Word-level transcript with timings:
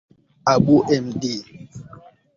Abu 0.53 0.75
Md. 1.03 1.23